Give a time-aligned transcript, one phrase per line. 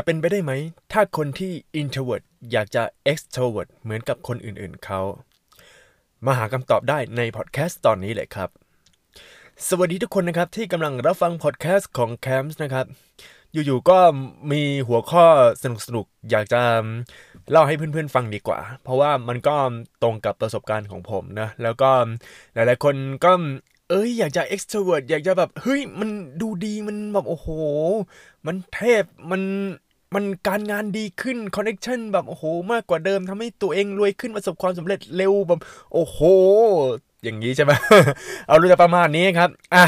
[0.00, 0.52] จะเป็นไปได้ไหม
[0.92, 5.00] ถ้าคนที่ introvert อยากจะ extrovert เหมือนกับคนอื่นๆเขา
[6.26, 8.50] มาหาคำตอบได้ในพอดแคสต์ตอนนี้เลยครับ
[9.68, 12.86] สวัสดีทุกคนนะครับที่กำลังรับฟังพอดแคสต์ของ Camps นะครับ
[13.52, 13.98] อยู่ๆก็
[14.52, 15.26] มีหัวข้อ
[15.62, 15.64] ส
[15.96, 16.62] นุกๆ อยากจะ
[17.50, 19.56] เล่าให้เพื่อนๆฟังดีกว่า เพราะว่ามันก็
[20.02, 21.90] ตรงกับประสบการณ์ของผมนะ แล้วก็
[22.54, 23.32] หลายๆคนก็
[23.90, 26.10] เอ้ยอยากจะ extrovert อยากจะแบบ เฮ้ย มัน
[26.40, 27.48] ดูดีมันแบบ โอ้โห
[28.46, 29.42] มันเทพมัน
[30.14, 35.60] มันการงานดีขึ้นคอนเน c t ชันแบบโอ้โห มากกว่าเดิมทำให้ตัวเองรวยขึ้นประสบความสำเร็จเร็วแบบ
[35.92, 36.18] โอ้โห
[37.24, 37.72] อย่างนี้ใช่ไหม
[38.46, 39.84] เอารู้จะประมาณนี้ครับอะ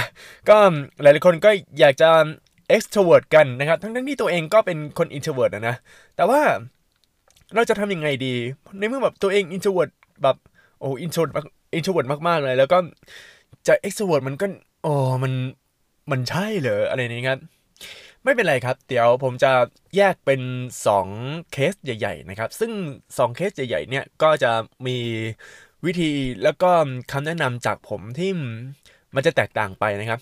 [0.49, 0.57] ก็
[1.03, 2.11] หลายๆคนก็อยากจะ
[2.75, 5.77] extrovert กันนะครับ ทั้งๆที่ตัวเองก็เป็นคน introvert นะนะ
[6.17, 6.41] แต่ว่า
[7.55, 8.35] เราจะทำยังไงดี
[8.79, 9.91] ในเมื่อแบบตัวเอง introvert
[10.23, 10.37] แบบ
[10.81, 11.33] โอ้ introvert
[11.77, 12.79] introvert มากๆเลย แล้วก็
[13.67, 14.47] จะ extrovert มันก็
[14.83, 15.33] โอ้มัน
[16.11, 17.39] มันใช่เหรออะไรนี้ครับ
[18.25, 19.53] ไม่เป็นไรครับ เดี๋ยวผมจะ
[19.97, 20.41] แยกเป็น
[20.97, 22.73] 2 เคสใหญ่ ๆ นะครับ ซึ่ง
[23.09, 24.53] 2 เคสใหญ่ ๆ เนี่ย ก็จะ
[24.87, 24.99] มี
[25.87, 26.11] วิธี
[26.43, 26.71] แล้วก็
[27.13, 28.31] คำแนะนำจากผมที่
[29.15, 30.21] มันจะแตกต่างไปนะครับ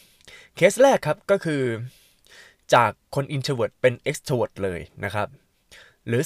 [0.56, 1.62] เคสแรกครับก็คือ
[2.74, 5.28] จากคน introvert เป็น extrovert เลยนะครับ
[6.06, 6.22] หรือ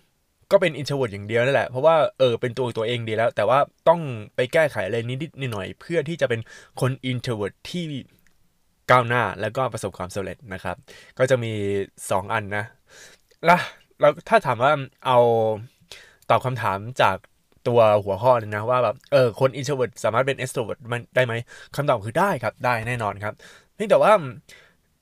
[0.00, 4.00] 2 ก็เป็น introvert อย่างเดียวนั่นแหละ เพราะว่าเออเป็นตัวตัวเองดีแล้ว แต่ว่าต้อง
[4.34, 6.40] ไปแก้ไขอะไรนิดๆหน่อยๆเพื่อที่จะเป็น
[6.80, 7.84] คน introvert ที่
[8.90, 10.76] ก้าวหน้าแล้วก็ประสบความสำเร็จนะครับ
[11.18, 11.52] ก็จะมี
[11.94, 12.64] 2 อันนะ
[13.44, 13.60] แล้ว
[14.00, 14.72] เราถ้าถามว่า
[15.06, 15.18] เอา
[16.30, 17.16] ตอบคำถามจาก
[17.68, 21.34] ตัวหัวข้อเลยนะว่าแบบเออคน introvert สามารถเป็น extrovert มันได้ไหม
[21.76, 23.34] คำตอบคือได้ครับได้แน่นอนครับ
[23.74, 24.12] เพียงแต่ว่า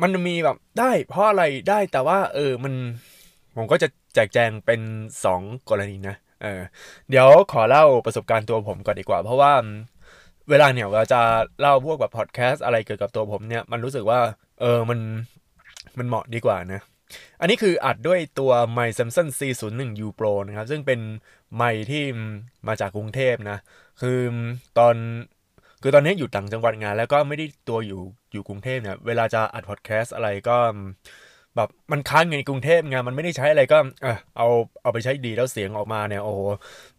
[0.03, 2.75] มันมีแบบได้เพราะอะไรได้แต่ว่าเออมัน
[3.57, 4.81] ผมก็จะแจกแจงเป็น
[5.25, 6.61] 2 กรณีนะเออ
[7.11, 9.53] เดี๋ยวขอเล่าประสบการณ์ตัวผมก่อนดีกว่า เพราะว่า
[10.51, 11.21] เวลาเนี่ยเราจะ
[11.61, 14.21] เล่าพวกแบบพอดแคสต์อะไรเกี่ยวกับตัวผมเนี่ยมันรู้สึกว่า
[14.61, 14.99] เออมัน
[15.99, 16.81] มันเหมาะดีกว่านะ
[17.41, 21.01] อันนี้คืออัดด้วยตัวไมค์ Samsung C01 U Pro นะครับ ซึ่งเป็น
[21.57, 22.05] ไมค์ที่
[22.69, 23.59] มาจากกรุงเทพนะ
[24.01, 24.19] คือ
[24.79, 24.95] ตอน
[25.83, 28.03] คือตอนนี้อยู่ต่างจังหวัดงาน แล้วก็ไม่ได้ตัวอยู่
[28.33, 30.57] อยู่กรุงเทพเนี่ยเวลาจะอัดพอดแคสต์อะไรก็
[31.57, 34.49] แบบมันค้างในกรุงเทพไงมันไม่ได้ใช้อะไรก็เออเอา
[34.83, 36.41] เอาไปใช้ดีแล้วเสียงออกมาเนี่ยโอ้โห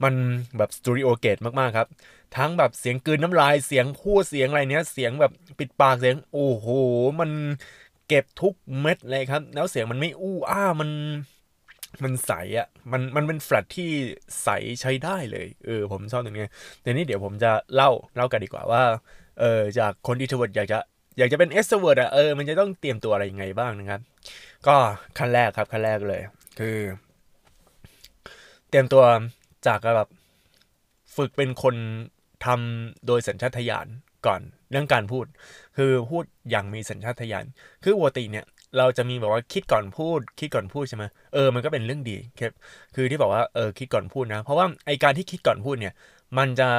[0.04, 0.14] มัน
[0.58, 1.88] แบบสตูดิโอเกตมากๆครับ
[2.38, 6.68] ทั้งแบบเสียงกืนน้ำลายเสียงพูดเสียงอะไรเนี้ยเสียงแบบปิดปากเสียงโอ้โห
[7.20, 7.32] มัน
[8.08, 10.90] เก็บทุกเม็ดเลยครับ แล้วเสียงมันไม่อู้อ้ามัน
[12.04, 13.90] มันใสอะ่ะ มัน มันเป็นแฟลตที่
[14.44, 14.50] ใส
[14.82, 16.48] ใช้ได้เลย เออ ผมชอบตรงนี้
[16.82, 18.84] แต่นี้เดี๋ยวผมจะเล่า เล่ากันดีกว่าว่า
[19.40, 20.80] เออ จากคนที่ทวดอยากจะ
[21.18, 24.02] อยากจะเป็น extrovert อะเออ มันจะต้องเตรียมตัวอะไรยังไงบ้างนะครับ
[24.68, 24.76] ก็
[25.18, 26.22] ขั้นแรกครับ ขั้นแรกเลย
[26.60, 26.78] คือ
[28.70, 29.04] เตรียมตัว
[29.68, 30.10] จากแบบ
[31.16, 31.76] ฝึกเป็นคน
[32.46, 33.88] ทำโดยสัญชาตญาณ
[34.26, 34.42] ก่อน
[34.72, 35.26] เรื่องการพูด
[35.78, 37.46] คือพูดอย่างมีสัญชาตญาณ
[37.84, 38.46] คือปกติเนี่ย
[38.78, 41.04] เราจะมีแบบบอกว่าคิดก่อนพูด คิดก่อนพูดใช่ไหม
[41.34, 42.54] เออมันก็เป็นเรื่องดีครับ
[42.96, 45.94] คือที่บอกว่าเออคิดก่อนพูดนะ เพราะว่าไอการที่คิดก่อนพูดเนี่ย
[46.38, 46.70] มันจะ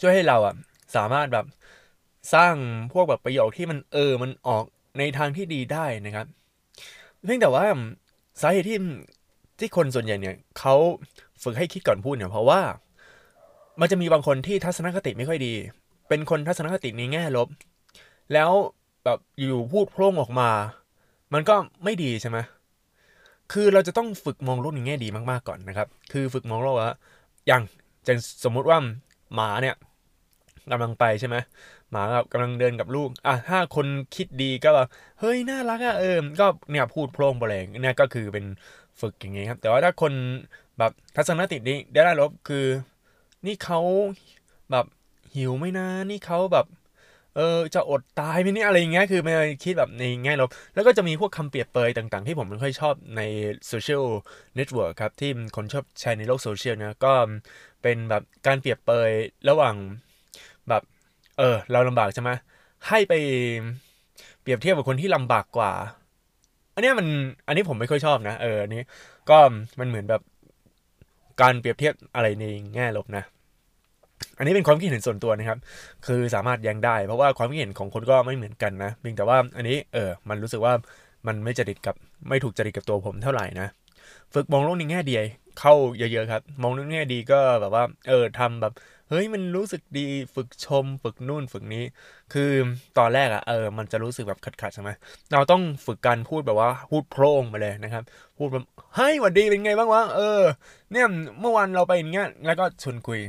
[0.00, 0.54] ช่วยให้เราอะ
[0.96, 1.46] สามารถแบบ
[2.34, 2.54] สร้าง
[2.92, 4.64] พวกแบบประโยคที่มันเออมันออก
[4.98, 6.26] ในทางที่ดีได้นะครับ
[7.24, 7.64] เพียงแต่ว่า
[8.40, 8.78] สาเหตุที่
[9.58, 10.74] ที่คนส่วนใหญ่เนี่ยเขา
[11.42, 12.60] ฝึกให้คิดก่อนพูดเนี่ยเพราะว่า
[13.80, 15.52] มันจะมีบางคนที่ทัศนคติไม่ค่อยดี
[16.08, 17.48] เป็นคนทัศนคติในแง่ลบ
[18.32, 18.50] แล้ว
[19.04, 20.50] แบบอยู่พูดโพร่งออกมา
[21.32, 21.54] มันก็
[21.84, 22.38] ไม่ดีใช่ไหม
[23.52, 26.90] คือเราจะต้องฝึกมองโลกในแง่ดีมากๆก่อนนะครับ คือฝึกมองโลกว่า
[27.46, 27.62] อย่าง
[28.06, 28.12] จะ
[28.44, 28.78] สมมุติว่า
[29.34, 29.76] หมาเนี่ย
[30.70, 31.36] กำลังไปใช่ไหม
[31.90, 34.86] หมากับกำลังเดินกับลูก อะถ้าคนคิดดีก็แบบ
[35.20, 38.44] เฮ้ยน่ารักอะเออก็เนี่ยพูดโพร่งโปร่งเนี่ยก็คือเป็น
[39.00, 40.12] ฝึกอย่างงี้ครับ แต่ว่าถ้าคน
[40.78, 42.64] แบบทัศนคตินี้ได้ลบคือ
[43.46, 43.80] นี่เขา
[44.70, 44.86] แบบ
[45.34, 46.66] หิวไม่นะ นี่เขาแบบ
[47.36, 49.34] เออจะอดตายไหมนี่อะไรอย่างเงี้ยคือมัน
[49.64, 53.20] คิดแบบในแง่ลบแล้วก็จะมีพวกคำเปรียบเปยต่างๆ ที่ผมไม่ค่อยชอบใน
[53.68, 54.04] social
[54.56, 57.14] network ครับ ที่คนชอบแชร์ในโลกโซเชียลนะก็
[57.82, 59.10] เป็นแบบการเปรียบเปย
[59.48, 59.76] ระหว่าง
[60.68, 60.82] แบบ
[61.38, 62.30] เออ เราลำบากใช่ไหม
[62.88, 63.14] ให้ไป
[64.40, 65.72] เปรียบเทียบกับคนที่ลำบากกว่า
[66.74, 67.06] อันนี้มัน
[67.46, 68.82] อันนี้ผมไม่ค่อยชอบนะ เออ อันนี้
[69.30, 69.38] ก็
[69.80, 70.20] มันเหมือนแบบ
[71.42, 72.44] การเปรียบเทียบอะไรใน
[72.74, 73.24] แง่ลบนะ
[74.38, 75.58] อันนี้เป็นความคิดเห็นส่วนตัวนะครับ
[76.06, 80.74] คือสามารถแย้งได้ เพราะว่าความคิดเห็นของคนก็ไม่เหมือนกันนะเพียงแต่ว่าอันนี้เออมันรู้สึกว่า
[81.26, 81.94] มันไม่จริตกับ
[82.28, 83.68] ไม่ถูกจริตกับตัวผมเท่าไหร่นะ
[84.34, 85.14] ฝึกมองโลกในแง่ดี
[85.60, 88.72] เข้าเยอะๆครับ มองในแง่ดีก็แบบว่า เออทำแบบ
[89.10, 91.84] เฮ้ยมันรู้สึกดีฝึกชม ฝึกนู่นฝึกนี้
[92.32, 92.50] คือ
[92.98, 94.90] ตอนแรกอะเออมันจะรู้สึกแบบขัดๆใช่ไหม
[95.32, 98.04] เราต้องฝึกการพูดแบบว่าพูดโพร่งมาเลยนะครับ
[98.36, 98.64] พูดแบบ
[98.94, 100.42] เฮ้ยหวัดดีเป็นไงบ้างวะเออ
[100.92, 101.06] เนี่ย
[101.40, 103.20] เมื่อวานเราไปอย่างเงี้ยแล้วก็ชวนคุย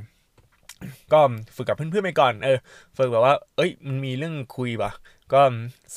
[1.13, 1.19] ก็
[1.55, 2.57] ฝึกกับเพื่อนๆไปก่อนเออ
[2.97, 4.91] ฝึกแบบว่า เอ้ยมันมีเรื่องคุยปะ
[5.33, 5.41] ก็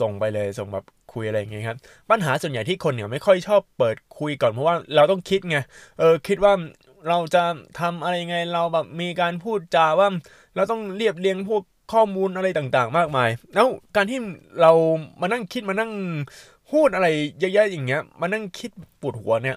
[0.00, 1.78] ส่งไปเลยส่งแบบคุยอะไรอย่างเงี้ยครับ
[2.10, 5.58] ปัญหาส่วนใหญ่ที่คนเนี่ยไม่ค่อยชอบเปิดคุยก่อนเพราะว่าเราต้องคิดไง
[5.98, 6.52] เออคิดว่า
[7.08, 7.44] เราจะ
[7.80, 10.08] ทำอะไรยังไงเราแบบมีการพูดจาว่า
[10.54, 11.62] เราต้องเรียบเรียงพวก
[11.92, 13.66] ข้อมูลอะไรต่างๆ มากมาย แล้ว
[13.96, 14.18] การที่
[14.60, 14.72] เรา
[15.20, 15.92] มานั่งคิดมานั่ง
[16.70, 17.08] พูดอะไร
[17.38, 18.70] เยอะๆอย่างเงี้ยมานั่งคิด
[19.00, 19.56] ปวดหัวเนี่ย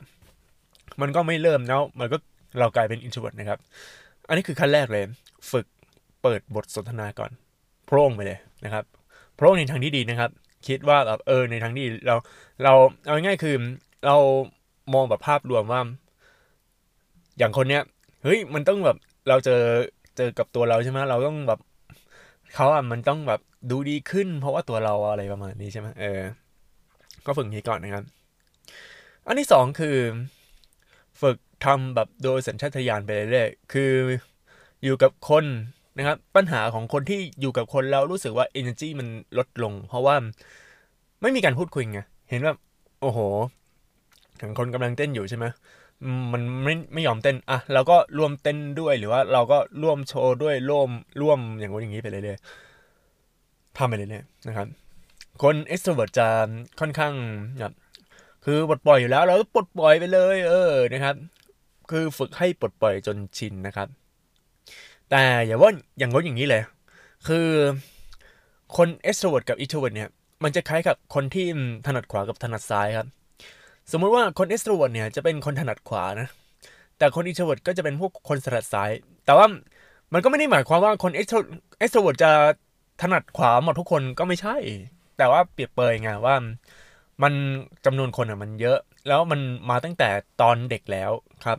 [1.02, 2.18] มันก็ไม่เริ่มแล้ว มันก็
[2.60, 3.60] เรากลายเป็นอินทรเวิร์ดนะครับ
[4.28, 5.06] อันนี้คือขั้นแรกเลย
[5.52, 5.66] ฝึก
[6.22, 7.32] เปิดบทสนทนาก่อน
[7.86, 8.84] โพร่งไปเลยนะครับ
[9.36, 10.32] โพร่งในทางที่ดีนะครับ
[10.68, 12.16] คิดว่าแบบเออในทางที่เรา
[12.64, 12.74] เรา
[13.06, 13.56] เอาง่ายคือ
[14.06, 14.18] เรา
[14.94, 15.82] มองแบบภาพรวมว่า
[17.38, 17.84] อย่างคนเนี้ย
[18.24, 18.98] เฮ้ยมันต้องแบบ
[19.30, 19.62] เราเจอ
[20.18, 21.60] เจอกับตัวเราใช่ไหมเราต้องแบบ
[22.56, 23.42] เขาอะมันต้องแบบ
[23.72, 26.22] ดูดีขึ้น เพราะว่าตัวเราอะไรประมาณนี้ใช่ไหมเออ
[27.26, 28.04] ก็ฝึกนี้ก่อนนะครับ
[29.26, 29.98] อันที่สองคือ
[31.22, 33.92] ฝึกทำแบบโดยสัญชาตญาณไปเรื่อยๆคือ
[34.84, 35.46] อยู่กับคน
[35.98, 39.08] นะครับ ปัญหาของคนที่อยู่กับคนแล้วรู้สึกว่า energy มัน
[39.38, 40.16] ลดลง เพราะว่า
[41.22, 42.00] ไม่มีการพูดคุยไง
[42.30, 42.54] เห็นว่า
[43.02, 43.20] โอ้โห
[44.38, 45.46] อย่างคนกำลังเต้นอยู่ใช่ไหม
[46.32, 50.90] มันไม่ไม่ยอมเต้นอะเราก็ร่วมเต้นด้วยหรือว่าเราก็ร่วมโชว์ด้วยร่วม
[51.22, 54.68] ร่วมอย่างนู้นอย่างนี้ไปเรื่อยๆทำไปเรื่อยๆนะครับ
[55.42, 56.28] คน extrovert จะ
[56.80, 57.14] ค่อนข้าง
[57.60, 57.74] แบบ
[58.46, 61.16] คือปลดปล่อยอยู่แล้ว เราปลดปล่อยไปเลย เออนะครับ
[61.92, 63.88] คือฝึกให้ปลดปล่อยจนชินนะครับ
[65.10, 66.62] แต่อย่าว่าอย่างนู้นอย่างนี้เลย
[67.28, 67.48] คือ
[68.78, 70.10] คน extrovert กับ introvert เนี่ย
[70.44, 71.46] มันจะคล้ายกับคนที่
[71.86, 73.08] ถนัดขวากับถนัดซ้ายครับ
[73.92, 76.28] สมมุติว่าคน extrovert เนี่ยจะเป็นคนถนัดขวานะ
[76.98, 78.92] แต่คน introvert ก็จะเป็นพวกคนถนัดซ้าย
[79.26, 79.46] แต่ว่า
[80.14, 81.12] มันก็ไม่ได้หมายความว่าคน
[81.82, 82.32] extrovert จะ
[83.02, 84.56] ถนัดขวาหมดทุกคนก็ไม่ใช่
[85.18, 86.36] แต่ว่าเปรียบเปยไงว่า
[87.24, 87.34] มัน
[87.86, 89.40] จำนวนคนอะมันเยอะ แล้วมัน
[89.70, 90.10] มาตั้งแต่
[90.42, 91.12] ตอนเด็กแล้ว
[91.46, 91.58] ครับ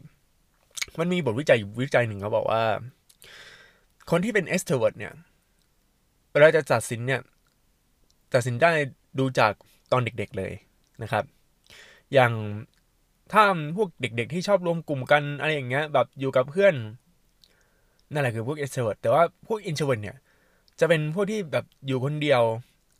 [0.99, 2.63] มันมีบทวิจัยวิจัยหนึ่งเขาบอกว่า
[4.11, 5.13] คนที่เป็น extrovert เนี่ย
[6.33, 7.21] เวลาจะตัดสินเนี่ย
[8.35, 8.73] ตัดสินได้
[9.19, 9.53] ดูจาก
[9.93, 10.53] ตอนเด็กๆเลย
[11.03, 11.25] นะครับ
[12.15, 12.33] อย่าง
[13.33, 13.43] ถ้า
[13.77, 16.75] พวกเด็ก ๆ ที่ชอบรวมกลุ่มกันอะไรอย่างเงี้ย แบบอยู่กับเพื่อน
[18.13, 20.17] นั่นแหละคือพวก extrovert แต่ว่าพวก introvert เนี่ย
[20.81, 22.43] จะเป็นพวกที่แบบอยู่คนเดียว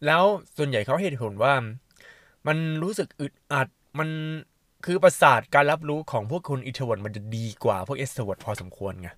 [0.07, 0.23] แล้ว
[0.57, 1.55] ส่วนใหญ่เขาเหตุผลว่า
[2.47, 3.69] มันรู้สึกอึดอัด
[3.99, 4.09] มัน
[4.87, 9.11] คือประสาทการรับรู้ของพวกคน introvert มันจะดีกว่าพวก extrovert พอสมควรไง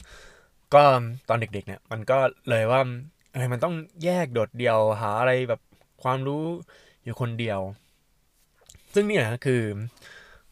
[0.74, 0.82] ก็
[1.28, 2.82] ตอนเด็ก ๆ เนี่ย มันก็เลยว่า
[3.32, 5.60] อะไรมันต้องแยกโดดเดี่ยวหาอะไรแบบ
[6.02, 6.42] ความรู้
[7.04, 7.60] อยู่คนเดียว
[8.94, 9.62] ซึ่งเนี่ยคือ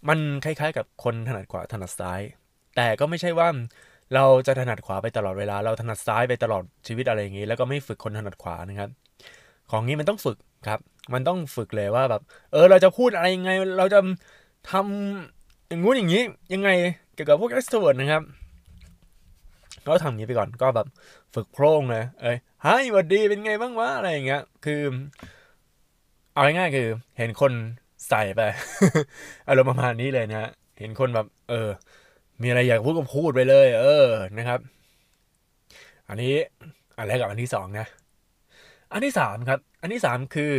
[0.09, 2.21] มันคล้ายๆ กับคนถนัดขวาถนัดซ้าย
[2.77, 3.49] แต่ก็ไม่ใช่ว่า
[4.15, 8.91] เราจะถนัดขวาไปตลอดเวลา เราถนัดซ้ายไปตลอดชีวิตอะไรอย่างนี้ แล้วก็ไม่ฝึกคนถนัดขวานะครับ
[9.71, 10.37] ของนี้มันต้องฝึก
[10.69, 10.81] ครับ
[11.15, 14.01] มันต้องฝึกเลยว่าแบบ เออ เราจะพูดอะไรยังไง เราจะ
[14.71, 16.23] ทำอย่างงู้นอย่างนี้
[16.55, 16.71] ยังไง
[17.15, 18.23] เกี่ยวกับพวก extrovert นะครับ
[19.87, 20.87] ก็ทำอย่างนี้ไปก่อนก็แบบ
[21.35, 24.81] ฝึกโพร่งเลยเอ้ยฮายสวัสดีเป็นไงบ้างวะอะไรอย่างเงี้ย คือ
[26.33, 26.89] เอาง่ายๆคือ
[27.19, 27.53] เห็นคน
[28.09, 28.41] ใส่ไป
[29.49, 31.69] อารมณ์ประมาณนี้เลยนะเห็นคนแบบ เออ
[32.43, 34.09] มีอะไรอยากพูดก็พูดไปเลย เออ
[34.39, 34.61] นะครับ
[36.09, 36.35] อันนี้
[36.97, 37.87] อันแรกกับอันที่สองนะ
[38.93, 40.55] อันที่สามครับ อันที่สามคือ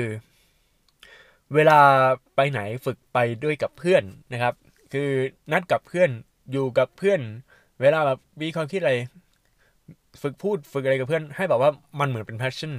[1.55, 1.79] เวลา
[2.35, 4.03] ไปไหนฝึกไปด้วยกับเพื่อน
[4.33, 4.53] นะครับ
[4.93, 5.09] คือ
[5.51, 6.09] นัดกับเพื่อน
[6.51, 7.19] อยู่กับเพื่อน
[7.81, 8.93] เวลาแบบมีความคิดอะไร
[10.21, 12.73] ฝึกพูดฝึกอะไรกับเพื่อนให้แบบว่ามันเหมือนเป็น passion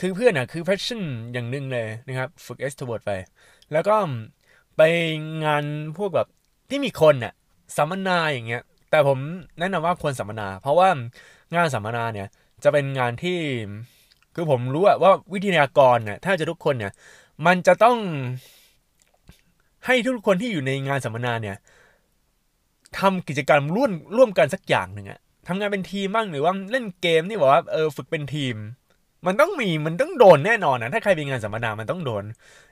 [0.00, 3.12] คือเพื่อนอะคือ passion อย่างหนึ่งเลยนะครับ ฝึก extrovert ไป
[3.72, 3.96] แล้วก็
[4.76, 4.82] ไป
[5.44, 5.64] งาน
[5.96, 6.28] พวกแบบ
[6.70, 7.32] ที่มีคนน่ะ
[7.76, 9.18] สัมมนาอย่างเงี้ย แต่ผม
[9.58, 10.88] แนะนำว่าควรสัมมนา เพราะว่า
[11.54, 12.28] งานสัมมนาเนี่ย
[12.64, 13.38] จะเป็นงานที่
[14.34, 16.92] คือผมรู้ว่าวิทยากรเนี่ยถ้าจะทุกคนเนี่ย
[17.46, 17.98] มันจะต้อง
[19.86, 21.56] ให้ทุกคนที่อยู่ในงานสัมมนาเนี่ย
[22.98, 28.54] ทำกิจกรรมร่วมร่วมกันสักอย่างหนึ่งอะทำงานเป็นทีมบ้างหรือว่าเล่นเกมนี่บอกว่าเออฝึกเป็นทีม
[29.26, 32.24] มันต้องมีมันต้องโดนแน่นอนนะถ้าใครเป็นงานสัมมนามันต้องโดน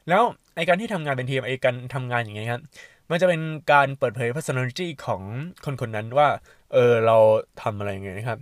[0.09, 0.23] แล้ว
[0.57, 2.63] ไอการที่ทำงานเป็นทีมไอการทำงานอย่างเงี้ยครับ
[3.11, 3.41] มันจะเป็น
[3.73, 5.23] การเปิดเผย personality ของ
[5.65, 6.29] คนคนนั้นว่า
[6.73, 7.17] เออเรา
[7.63, 8.39] ทำอะไรไงนะครับ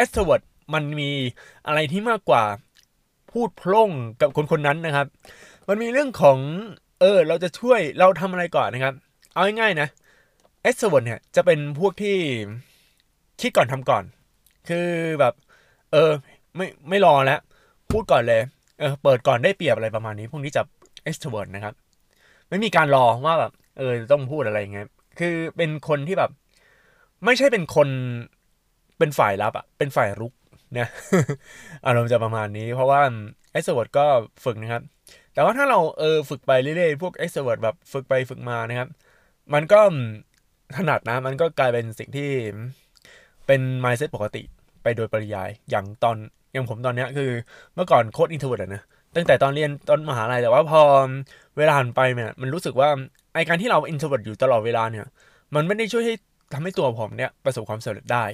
[0.00, 0.42] extrovert
[0.74, 1.10] มันมี
[1.66, 2.44] อะไรที่มากกว่า
[3.30, 5.06] พูดพล่งกับคนคนนั้นนะครับ
[5.68, 6.38] มันมีเรื่องของ
[7.00, 8.94] เออ เราจะช่วยเราทำอะไรก่อนนะครับ
[9.32, 9.88] เอาง่ายๆนะ
[10.68, 12.16] extrovert เนี่ยจะเป็นพวกที่
[13.40, 14.04] คิดก่อนทำก่อน
[14.68, 14.88] คือ
[15.20, 15.34] แบบ
[15.92, 16.12] เออ
[16.56, 17.40] ไม่ไม่รอแล้ว
[17.90, 18.42] พูดก่อนเลย
[18.78, 20.62] เออเปิดก่อนได้เปรียบอะไรประมาณนี้ พวกนี้จะ
[21.08, 21.74] extrovert นะครับ
[22.48, 26.30] ไม่มีการรอว่าแบบเออต้องพูดอะไรอย่างเงี้ยคือเป็นคนที่แบบ
[27.24, 27.88] ไม่ใช่เป็นคน
[28.98, 30.32] เป็นฝ่ายรับอะเป็นฝ่ายรุก
[30.78, 30.88] นี่ย
[31.86, 33.00] อารมณ์จะประมาณนี้ เพราะว่า
[33.54, 34.06] extrovert ก็
[34.44, 34.82] ฝึกนะครับ
[35.34, 38.88] แต่ว่าถ้าเราเออฝึกไปเรื่อยๆพวก extrovert แบบฝึกไปฝึกมานะครับ
[39.54, 39.80] มันก็
[40.76, 42.30] ถนัดนะมันก็กลายเป็นสิ่งที่
[43.46, 44.42] เป็น mindset ปกติ
[44.82, 46.16] ไปโดยปริยายอย่างตอน
[46.54, 47.30] อย่างผมตอนเนี้ยคือ
[47.74, 48.82] เมื่อก่อนโคตร introvert อะนะ
[49.16, 50.80] ตั้งแต่ตอนเรียนตอนมหาลัยแต่ว่าพอ
[51.56, 52.88] เวลาผ่านไปเนี่ยมันรู้สึกว่า
[53.34, 55.06] ไอการที่เรา introvert อยู่ตลอดเวลาเนี่ย
[55.54, 56.14] มันไม่ได้ช่วยให้
[56.52, 58.24] ทำให้ตัวผมเนี่ยประสบความสำเร็จได้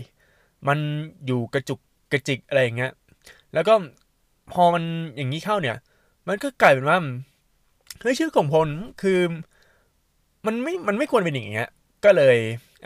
[0.69, 0.79] มัน
[1.27, 1.79] อยู่กระจุก
[2.13, 2.93] กระจิกอะไรอย่างเงี้ย
[3.55, 3.75] แล้วก็
[4.53, 4.85] พอมัน
[5.17, 5.77] อย่างนี้เข้าเนี่ย
[6.29, 6.99] มันก็กลายเป็นว่า
[8.01, 8.69] เฮ้ยชื่อของพล
[9.03, 9.21] คือ
[10.47, 11.69] มันไม่มันไม่ควรเป็นอย่างเงี้ย
[12.05, 12.37] ก็เลย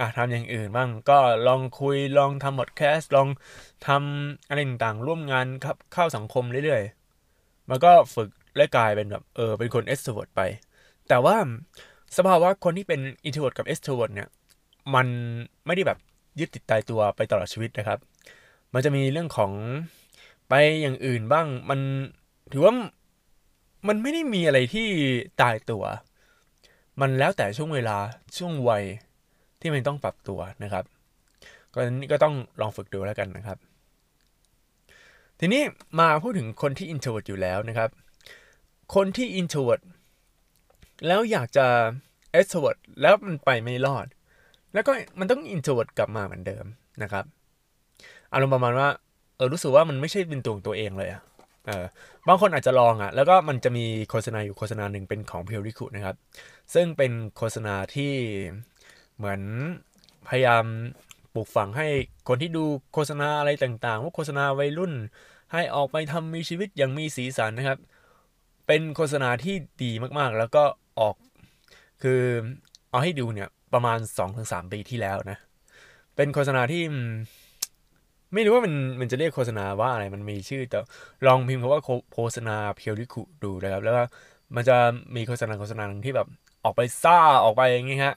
[0.01, 3.29] อะทำอย่างอื่นบ้างก็ลองคุยลองทำพอดแคสต์ลอง
[3.87, 10.41] ทำอะไรต่างๆ ร่วมงานครับเข้าสังคมเรื่อยๆ มันก็ฝึกและกลายเป็นแบบเออเป็นคน extrovert ไป
[11.09, 11.37] แต่ว่า
[12.17, 14.29] สภาวะคนที่เป็น introvert กับ extrovert เนี่ย
[14.95, 15.07] มัน
[15.67, 15.99] ไม่ได้แบบ
[16.39, 17.99] ยึดติดตายตัวไปตลอดชีวิตนะครับ
[18.73, 19.53] มันจะมีเรื่องของ
[20.49, 21.81] ไปอย่างอื่นบ้างมัน
[22.53, 22.75] ถือว่า
[23.89, 24.89] มันไม่ได้มีอะไรที่
[25.41, 25.85] ตายตัว
[27.01, 27.99] มันแล้วแต่ช่วงเวลา
[28.37, 28.85] ช่วงวัย
[29.65, 30.85] ที่มันต้องปรับตัวนะครับ
[31.75, 33.59] ก็นี้ก็ต้องลองฝึกดูแล้วกันนะครับ
[35.41, 35.63] ทีนี้
[36.01, 37.91] มาพูดถึงคนที่ introvert อยู่แล้วนะครับ
[38.95, 39.83] คนที่ introvert
[41.07, 41.67] แล้วอยากจะ
[42.39, 44.07] extrovert แล้วมันไปไม่รอด
[44.75, 46.65] แล้วก็มันต้อง introvert กลับมาเหมือนเดิม
[47.03, 47.25] นะครับ
[48.33, 48.89] อารมณ์ประมาณว่า
[49.37, 51.23] เออรู้สึกว่ามันไม่ใช่เป็นตัวของตัวเองเลยอะ
[51.67, 51.85] เออ
[52.29, 56.17] บางคนอาจจะลองอะ่ะ แล้วก็มันจะมีโฆษณาอยู่โฆษณาหนึ่งเป็นของเพียวริคุนะครับ
[56.75, 58.13] ซึ่งเป็นโฆษณาที่
[59.17, 59.41] เหมือน
[60.29, 60.65] พยายาม
[61.35, 61.87] ปลูกฝังให้
[62.29, 64.93] คนที่ดูโฆษณาอะไรต่างๆ ว่าโฆษณาวัยรุ่น
[65.53, 67.79] ให้ออกไปทำมีชีวิตอย่างมีสีสันนะครับ
[68.67, 70.65] เป็นโฆษณาที่ดีมากๆ แล้วก็
[71.01, 71.17] ออก
[72.03, 72.21] คือ
[72.91, 73.99] เอาให้ดูเนี่ยประมาณ
[74.37, 75.39] 2-3 ปีที่แล้วนะ
[76.17, 76.83] เป็นโฆษณาที่
[78.35, 80.79] ไม่รู้ว่ามันมันจะเรียกโฆษณาว่าอะไร มันมีชื่อแต่
[81.27, 81.83] ลองพิมพ์คำว่า
[82.15, 84.03] โฆษณาเพียวริคุดูนะครับ แล้วก็
[84.55, 84.77] มันจะ
[85.17, 86.29] มีโฆษณาโฆษณาหนึ่งที่แบบ
[86.65, 88.17] ออกไปซ่าออกไปอย่างงี้ฮะ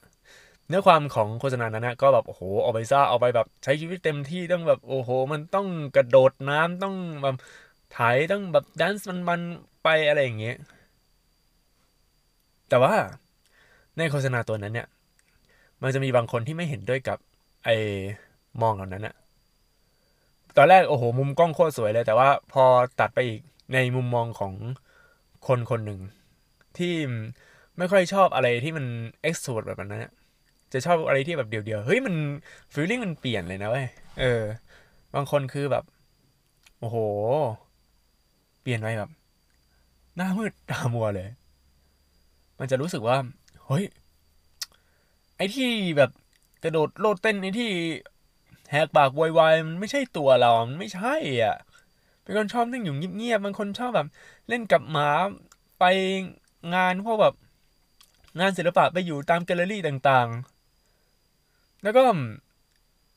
[0.68, 7.36] เนื้อความของโฆษณานั้นนะก็แบบโอ้โหออกไปซ่าออกไปแบบใช้ชีวิตเต็มที่ต้องแบบโอ้โห มันต้องกระโดดน้ำต้องแบบ
[7.96, 10.56] ถ่ายต้องแบบแดนซ์มันๆไปอะไรอย่างเงี้ย
[12.68, 12.94] แต่ว่า
[13.98, 14.88] ในโฆษณาตัวนั้นเนี่ย
[15.82, 17.18] มันจะมีบางคนที่ไม่เห็นด้วยกับ
[17.64, 17.76] ไอ้
[18.62, 19.14] มองเหล่านั้นอะ
[20.56, 22.64] ตอนแรกโอ้โห มุมกล้องโคตรสวยเลย แต่ว่าพอ
[23.00, 23.40] ตัดไปอีก
[23.74, 24.54] ในมุมมองของ
[25.46, 26.00] คนคนหนึ่ง
[26.78, 26.94] ที่
[27.78, 28.86] ไม่ค่อยชอบอะไรที่มัน
[29.22, 30.04] เอ็กซ์โทรแบบนั้น
[30.72, 32.14] จะชอบอะไรที่แบบเดียวๆเฮ้ยมัน
[32.72, 33.86] ฟีลลิ่งมันเปลี่ยนเลยนะเว้ย
[34.20, 34.42] เออ
[35.14, 35.84] บางคนคือแบบ
[36.80, 36.96] โอ้โห
[38.62, 39.10] เปลี่ยนไปแบบ
[40.16, 41.28] หน้ามืดตามัวเลย
[42.58, 43.16] มันจะรู้สึกว่า
[43.66, 43.84] เฮ้ย
[45.36, 46.10] ไอ้ที่แบบ
[46.62, 47.70] กระโดดโลดเต้นไอ้ที่
[48.70, 51.56] แหกปากวายๆมันไม่ใช่ตัวเรา มันไม่ใช่อะ
[52.22, 54.08] เป็นคนชอบนั่งอยู่เงียบๆบางคนชอบแบบ
[54.48, 55.08] เล่นกับหมา
[55.78, 55.84] ไป
[56.74, 57.34] งานพวกแบบ
[58.40, 60.57] งานศิลปะไปอยู่ตามแกลเลอรี่ต่างๆ
[61.82, 62.00] แล้วก็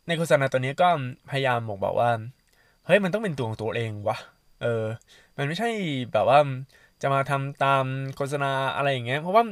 [0.08, 0.88] ในโฆษณาตัวนี้ก็
[1.30, 2.12] พยายามบอกบอกว่า
[2.86, 4.18] เฮ้ยมันต้องเป็นตัวของตัวเองวะ
[4.62, 4.86] เออ
[5.38, 5.70] มันไม่ใช่
[6.13, 6.39] แบบว่า
[7.01, 7.84] จะมาทำตาม
[8.15, 9.44] โฆษณาอะไรอย่างเงี้ย เพราะว่า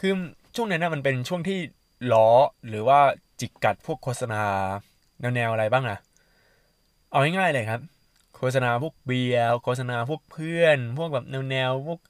[0.00, 0.12] คือ
[0.54, 1.58] ช่วงนั้นนะมันเป็นช่วงที่
[2.12, 2.28] ล้อ
[2.68, 2.98] หรือว่า
[3.40, 4.42] จิกกัดพวกโฆษณา
[5.20, 5.98] แนวแนวอะไรบ้างอะ
[7.10, 7.80] เอาง่ายๆเลยครับ
[8.36, 12.00] โฆษณาพวกเบียร์โฆษณาพวกเพื่อน พวกแบบแนวแนวพวก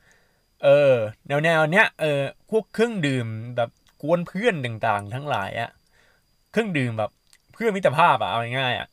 [0.65, 0.93] เออ
[1.29, 2.21] แนวแนเนี้ยเออ
[2.51, 3.71] พวกเครื่องดื่มแบบ
[4.03, 5.71] กวนเพื่อนต่างๆ ทั้งหลายอะ
[6.51, 7.11] เครื่องดื่มแบบ
[7.53, 8.89] เพื่อมิตรภาพอะเอาง่ายๆอะ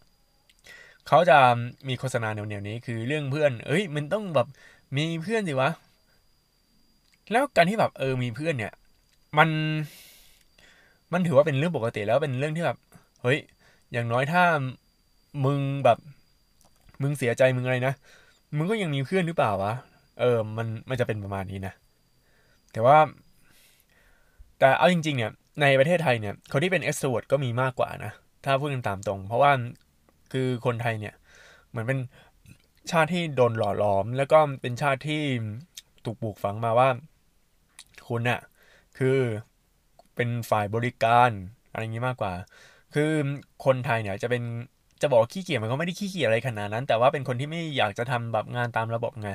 [1.08, 1.38] เขาจะ
[1.88, 4.48] มีโฆษณาแนวแนวนี้คือเรื่องเพื่อน เอ้ย มันต้องแบบ
[4.96, 5.70] มีเพื่อนสิวะ
[7.32, 8.74] แล้วการที่แบบเออมีเพื่อนเนี่ย
[9.38, 9.50] มัน
[11.14, 12.78] มันถือว่าเป็นเรื่องปกติแล้วเป็นเรื่องที่แบบ
[13.22, 13.40] เฮ้ย
[13.92, 14.44] อย่างน้อยถ้า
[15.46, 15.98] มึงแบบ
[17.02, 17.94] มึงเสียใจมึงอะไรนะ
[18.58, 19.74] มึงก็ยังมีเพื่อนหรือเปล่าวะ
[20.20, 21.74] เออ มันมันจะเป็นประมาณนี้นะ
[22.72, 22.98] แต่ว่า
[24.60, 28.12] แต่เอาจริง ๆ เนี่ย ในประเทศไทยเนี่ยคนที่เป็น extrovert ก็มีมากกว่านะ
[28.46, 29.52] ถ้าพูดกันตามตรง เพราะว่า
[30.34, 31.14] คือคนไทยเนี่ย
[31.70, 32.00] เหมือนเป็น
[32.92, 35.22] ชาติที่โดนหล่อหลอม แล้วก็เป็นชาติที่
[36.06, 36.90] ถูกปลูกฝังมาว่า
[38.08, 38.42] คุณน่ะ
[38.98, 39.18] คือ
[40.16, 41.30] เป็นฝ่ายบริการ
[41.72, 42.34] อะไรอย่างนี้มากกว่า
[42.94, 43.12] คือ
[43.66, 44.44] คนไทยเนี่ยจะเป็น
[45.02, 49.30] จะบอกขี้เกียจมันก็ไม่ได้ขี้เกียจอะไรขนาดนั้น แต่ว่าเป็นคนที่ไม่อยากจะทำแบบงานตามระบบไง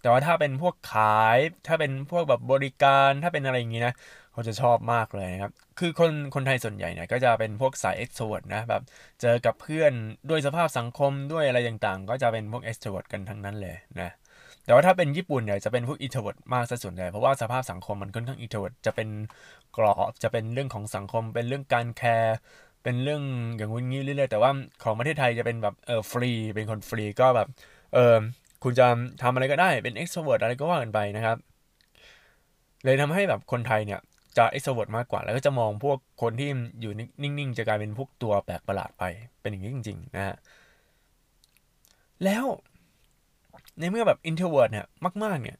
[0.00, 3.94] แต่ว่าถ้าเป็นพวกขายถ้าเป็นพวกแบบบริการถ้าเป็นอะไรอย่างงี้นะ
[4.32, 8.82] เขาจะชอบมากเลยนะครับ คือคนคนไทยส่วนใหญ่เนี่ยก็จะเป็นพวกสาย extrovert นะแบบ
[9.20, 9.92] เจอกับเพื่อน
[10.30, 14.10] ด้วยสภาพสังคมด้วยอะไรต่างๆ ก็จะเป็นพวก extrovert กันทั้งนั้นเลยนะ
[14.64, 19.08] แต่ว่าถ้าเป็นญี่ปุ่นเนี่ยจะเป็นพวก introvert มากซะส่วนใหญ่เพราะว่าสภาพสังคมมันค่อนข้าง introvert จะเป็น
[19.76, 22.36] กรอบจะเป็นเรื่องของสังคม เป็นเรื่องการ care
[22.82, 23.22] เป็นเรื่อง
[23.56, 24.50] อย่างงู้นงี้เรื่อยๆแต่ว่า
[24.82, 27.48] ของประเทศไทยจะเป็นแบบเออฟรีเป็นคนฟรีก็แบบ
[27.94, 28.16] เออ
[28.62, 28.86] คุณจะ
[29.22, 31.36] ทำอะไรก็ได้เป็น extrovert อะไรก็ว่ากันไปนะครับ
[32.84, 34.00] เลยทำให้แบบคนไทยเนี่ย
[34.36, 36.48] จะ extrovert มากกว่า แล้วก็จะมองพวกคนที่
[36.80, 39.04] อยู่นิ่งๆ จะกลายเป็นพวกตัวแปลกประหลาดไป
[39.40, 40.36] เป็นอย่างนี้จริง ๆ นะฮะ
[42.24, 42.44] แล้ว
[43.78, 44.86] ในเมื่อแบบ introvert เนี่ย
[45.24, 45.58] มาก ๆ เนี่ย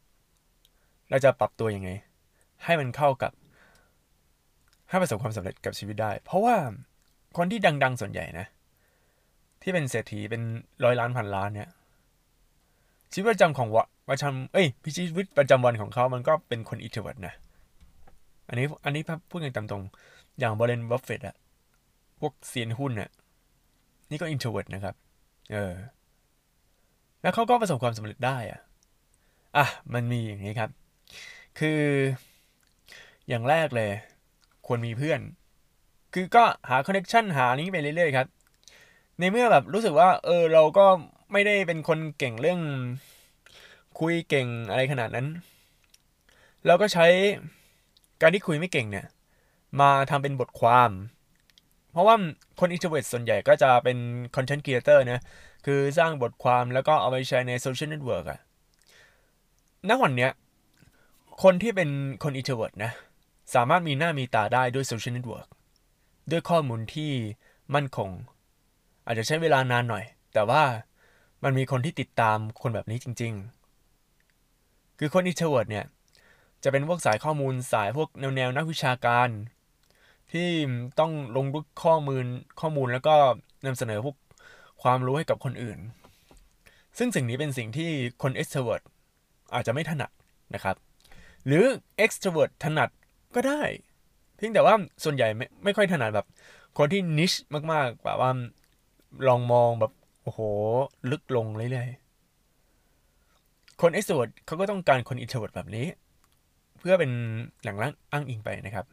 [1.11, 1.91] เราจะปรับตัวยังไง
[2.65, 3.33] ให้มันเข้ากับ
[4.89, 6.57] ให้ประสบความสำเร็จกับชีวิตได้ เพราะว่า
[7.37, 8.47] คนที่ดัง ๆ ส่วนใหญ่นะ
[9.63, 10.43] ที่เป็นเศรษฐีเป็น
[10.85, 11.69] ร้อยล้านพันล้านเนี่ย
[13.13, 17.35] ชีวิตประจำของวะประจำเอ้ยพิชีวิตประจำวันของเขามันก็เป็นคน introvert นะ
[18.49, 19.83] อันนี้อันนี้พูดกันตามตรง
[20.39, 21.37] อย่างวอร์เรนบัฟเฟตต์อะ
[22.21, 23.11] พวกเซียนหุ้นเนี่ย
[24.11, 24.95] นี่ก็ introvert นะครับ
[25.53, 25.73] เออ
[27.23, 28.61] แล้วเขาก็ประสบความสำเร็จได้อะ
[29.57, 30.71] อะ มันมีอย่างนี้ครับ
[31.59, 31.81] คือ
[33.29, 33.91] อย่างแรกเลย
[34.67, 35.21] ควรมีเพื่อน
[36.15, 38.27] คือก็หา connection หานี้ไปเรื่อยๆครับ
[39.19, 40.87] ในเมื่อแบบรู้สึกว่า เออ เราก็
[41.33, 42.61] ไม่ได้เป็นคนเก่งเรื่อง
[44.01, 45.27] คุยเก่งอะไรขนาดนั้น
[46.67, 47.07] เราก็ใช้
[48.23, 49.07] การที่คุยไม่เก่งเนี่ย
[49.81, 50.91] มาทำเป็นบทความ
[51.93, 52.17] เพราะว่า
[52.61, 53.99] คน introvert ส่วนใหญ่ก็จะเป็น
[54.35, 55.21] content creator นะ
[55.67, 58.39] คือสร้างบทความแล้วก็เอาไปใช้ใน social network อะ
[59.89, 60.31] ณวันเนี้ย
[61.43, 61.89] คนที่เป็น
[62.23, 62.93] คน introvert นะ
[63.55, 65.49] สามารถมีหน้ามีตาได้ด้วย social network
[66.31, 67.13] ด้วยข้อมูลที่
[67.75, 68.11] มั่นคง
[69.07, 70.63] อาจจะใช้เวลานานหน่อย แต่ว่า
[71.45, 73.33] มันมีคนที่ติดตามคนแบบนี้จริง
[74.17, 75.85] ๆ คือคน introvert เนี่ย
[76.65, 79.29] จะเป็นพวกสายข้อมูลสายพวกแนวแนวนักวิชาการ
[80.33, 80.49] ที่
[81.01, 82.25] ต้องลงลึกข้อมูล
[82.61, 83.15] ข้อมูลแล้วก็
[83.67, 84.17] นำเสนอพวก
[84.83, 85.79] ความรู้ให้กับคนอื่น
[86.99, 87.91] ซึ่งสิ่งนี้เป็นสิ่งที่
[88.23, 88.83] คน extrovert
[89.55, 90.11] อาจจะไม่ถนัด
[90.55, 90.77] นะครับ
[91.47, 91.65] หรือ
[92.05, 92.91] extrovert ถนัด
[93.35, 93.63] ก็ได้
[94.37, 96.27] เพียงแต่ว่าส่วนใหญ่ไม่ไม่ค่อยถนัดแบบ
[96.79, 97.39] คนที่ niche
[97.73, 98.31] มากๆแบบว่า
[99.29, 99.93] ลองมองแบบ
[100.23, 100.41] โอ้โห
[101.11, 105.87] ลึกลงเรื่อยๆคน extrovert เขาก็ต้องการคน introvert แบบนี้
[106.83, 107.13] เพื่อเป็น
[107.65, 107.77] หลัง
[108.13, 108.87] อ้างอิงไปนะครับ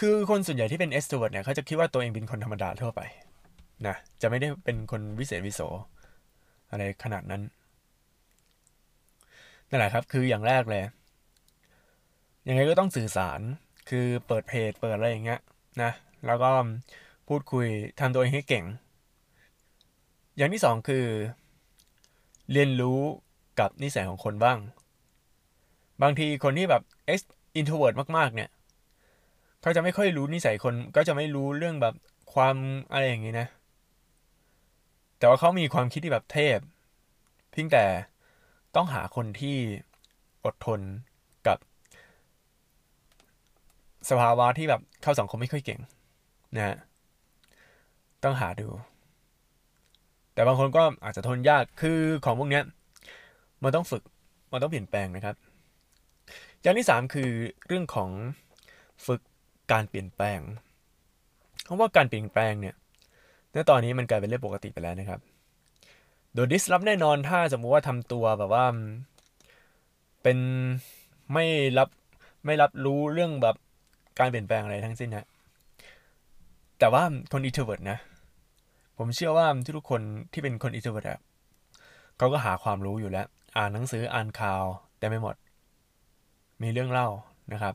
[0.00, 3.00] คือคนส่วนใหญ่ที่เป็น extrovert เนี่ยเขาจะคิดว่าตัวเองเป็นคนธรรมดาทั่วไป
[3.86, 5.60] นะจะไม่ได้เป็นคนวิเศษวิโส
[6.70, 7.42] อะไรขนาดนั้น
[9.68, 10.84] นั่นแหละครับ คืออย่างแรกเลย
[12.48, 13.40] ยังไงก็ต้องสื่อสาร
[13.88, 15.40] คือเปิดเพจ เปิดอะไรอย่างเงี้ย
[15.82, 15.90] นะ
[16.26, 16.50] แล้วก็
[17.28, 17.66] พูดคุย
[18.00, 18.64] ทำตัวเองให้เก่ง
[20.36, 21.04] อย่างที่สองคือ
[22.52, 23.00] เรียนรู้
[23.60, 24.58] กับนิสัยของคนบ้าง
[26.02, 26.82] บางทีคนที่แบบ
[27.12, 27.20] ex
[27.58, 28.50] introvert มากๆ เนี่ย
[29.62, 31.94] เขาจะไม่ค่อยรู้นิสัยคนก็จะไม่รู้เรื่องแบบ
[32.34, 32.56] ความ
[32.92, 33.46] อะไรอย่างนี้นะ
[35.18, 36.58] แต่ว่าเขามีความคิดที่แบบเทพ
[37.52, 37.84] เพียงแต่
[38.76, 39.56] ต้องหาคนที่
[40.44, 40.80] อดทน
[41.46, 41.58] กับ
[44.10, 45.80] สภาวะที่แบบเข้าสังคมไม่ค่อยเก่ง
[46.56, 46.76] นะฮะ
[48.24, 48.68] ต้องหาดู
[50.34, 52.60] แต่บางคนก็อาจจะทนยากคือของพวกนี้
[53.62, 54.02] มันต้องฝึก
[54.52, 55.36] มันต้องเปลี่ยนแปลงนะครับ
[56.62, 57.30] อย่างที่สามคือ
[57.66, 58.10] เรื่องของ
[59.06, 59.20] ฝึก
[59.72, 60.40] การเปลี่ยนแปลง
[61.64, 62.74] เพราะว่าการเปลี่ยนแปลงเนี่ย
[63.54, 65.20] ณตอนนี้มันกลายเป็นเรื่องปกติไปแล้วนะครับ
[66.34, 68.66] โดย disrupt แน่นอนถ้าสมมุติว่าทำตัวแบบว่า
[70.22, 70.38] เป็น
[71.32, 71.44] ไม่
[71.78, 71.88] รับ
[72.46, 73.56] ไม่รับรู้เรื่องแบบ
[74.18, 75.26] การเปลี่ยนแปลงอะไรทั้งสิ้นนะ
[76.78, 77.98] แต่ว่าคน introvert นะ
[78.98, 79.46] ผมเชื่อว่า
[79.76, 80.00] ทุกคน
[80.32, 81.06] ที่เป็นคน introvert
[82.18, 84.64] เขาก็หาความรู้อยู่แล้ว อ่านหนังสืออ่านข่าว
[84.98, 85.34] แต่ไม่หมด
[86.62, 87.08] มีเรื่องเล่า
[87.52, 87.74] นะครับ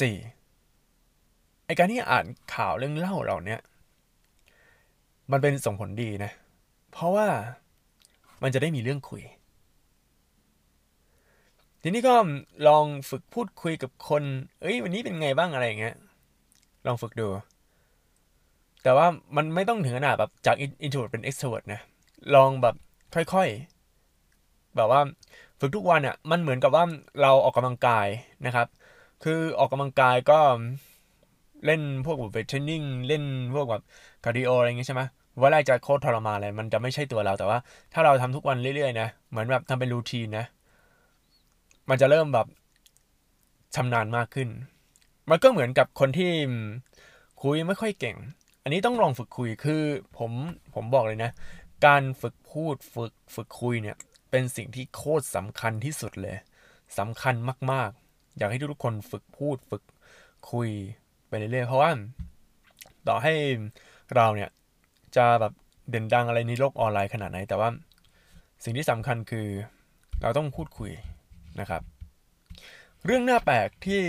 [0.00, 0.16] สี่
[1.66, 3.60] ไอการที่อ่านข่าวเรื่องเล่าเรานี่ย
[5.30, 6.30] มันเป็นส่งผลดีนะ
[6.92, 7.28] เพราะว่า
[8.42, 9.22] มันจะได้มีเรื่องคุย
[11.82, 12.14] ทีนี้ก็
[12.68, 14.22] ลองฝึกพูดคุยกับคน
[14.60, 15.96] เอ้ยวันนี้เป็นไงบ้างอะไรอย่างเงี้ย
[16.86, 17.28] ลองฝึกดู
[18.82, 21.80] แต่ว่ามันไม่ต้องถึงขนาดแบบจาก introvert เป็น extrovert นะ
[22.34, 22.74] ลองแบบ
[23.14, 25.00] ค่อยๆ แบบว่า
[25.64, 26.84] ฝึกทุกวันอะ่ะมันเหมือนกับว่า
[27.22, 28.06] เราออกกำลังกาย
[28.46, 28.66] นะครับ
[29.24, 30.38] คือออกกำลังกายก็
[31.66, 33.24] เล่นพวกแบบ weight training เล่น
[33.54, 33.82] พวกแบบ
[34.24, 35.02] cardio อะไรอย่างเงี้ยใช่ไหม
[35.40, 37.58] ว่าแรกจะโคตรทรมานเลยมันจะไม่ใช่ตัวเราแต่ว่า
[37.92, 40.44] ถ้าเราทำทุกวันเรื่อยๆนะเหมือนแบบทำเป็น routine นะ
[41.88, 42.46] มันจะเริ่มแบบ
[43.74, 44.48] ชำนาญมากขึ้น
[45.30, 46.30] มันก็เหมือนกับคนที่
[47.42, 48.16] คุยไม่ค่อยเก่ง
[48.62, 49.82] อันนี้ต้องลองฝึกคุยคือ
[50.18, 50.32] ผม
[50.74, 51.30] ผมบอกเลยนะ
[51.86, 53.96] การฝึกพูดฝึกฝึกคุยเนี่ย
[54.36, 56.36] เป็นสิ่งที่โคตรสำคัญที่สุดเลย
[56.98, 57.34] สำคัญ
[57.72, 59.82] มาก ๆ อยากให้ทุกคนฝึกพูดฝึก
[60.50, 60.68] คุย
[61.28, 61.90] ไปเรื่อยๆเพราะว่า
[63.08, 63.34] ต่อให้
[64.14, 64.50] เราเนี่ย
[65.16, 65.52] จะแบบ
[65.90, 67.68] เด่นดังอะไรในโลกออนไลน์ขนาดไหน แต่ว่า
[68.64, 69.46] สิ่งที่สำคัญคือ
[70.22, 70.92] เราต้องพูดคุย
[71.60, 71.82] นะครับ
[73.04, 74.00] เรื่องน่าแปลกที่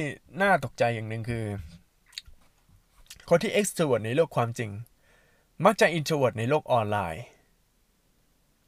[0.42, 1.46] น่าตกใจอย่างหนึ่งคือ
[3.30, 4.72] คนที่ extrovert ในโลกความจริง
[5.66, 7.24] มักจะ introvert ในโลกออนไลน์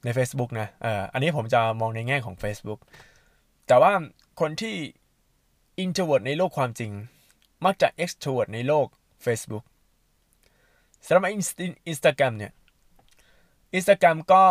[0.04, 2.80] ใน Facebook นะเอออันนี้ผมจะมองในแง่ของ Facebook
[3.68, 3.92] แต่ว่า
[4.40, 4.76] คนที่
[5.84, 6.92] introvert ในโลกความจริง
[7.66, 8.88] มักจะ extrovert ในโลก
[9.26, 9.64] Facebook
[11.06, 11.24] สำหรับ
[11.88, 12.52] อินสตาแกรมเนี่ย
[13.78, 14.44] Instagram ก็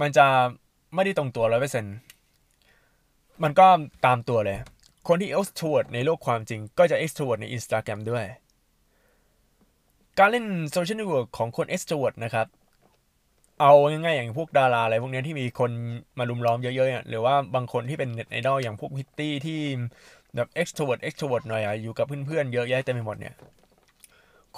[0.00, 0.26] มันจะ
[0.94, 1.94] ไม่ได้ตรงตัวร้อยเปอร์เซ็นต์
[3.42, 3.66] มันก็
[4.06, 4.58] ตามตัวเลย
[5.08, 8.24] คนที่ extrovert ในโลกความจริง ก็จะ extrovert ใน Instagram ด้วย
[10.18, 12.46] การเล่น social network ของคน extrovert นะครับ
[13.60, 15.70] เอาง่ายๆอย่างพวกดาราอะไรพวกนี้ที่มีคน
[16.18, 19.60] มารุมล้อมเยอะๆหรือว่าบางคนที่เป็น net idol อย่างพวกพริตตี้ที่
[20.36, 23.34] แบบ extrovert extrovert หน่อยอะอยู่กับเพื่อนๆเยอะแยะเต็มไปหมดเนี่ย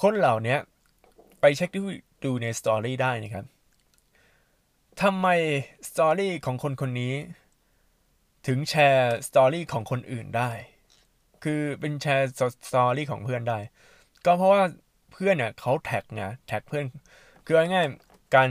[0.01, 0.57] คนเหล่านี้
[1.41, 1.83] ไปเช็คดู
[2.25, 3.45] ดูใน story ได้นะครับ
[5.03, 5.27] ทำไม
[5.90, 7.15] story ของคนคนนี้
[8.47, 10.51] ถึงแชร์ story ของคนอื่นได้
[11.45, 12.31] คือเป็นแชร์
[12.69, 13.59] story ของเพื่อนได้
[14.25, 14.63] ก็เพราะว่า
[15.13, 16.85] เพื่อนเนี่ยเขา tag ไง tag เพื่อน
[17.45, 17.87] คือง่าย
[18.35, 18.51] การ